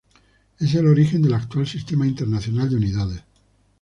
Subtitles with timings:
[0.59, 3.21] Es el origen del actual Sistema Internacional de Unidades.